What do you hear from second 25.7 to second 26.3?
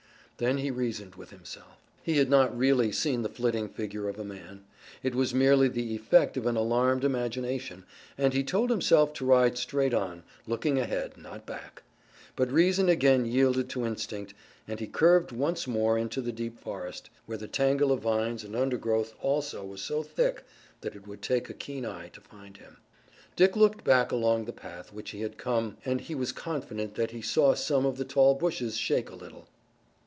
and he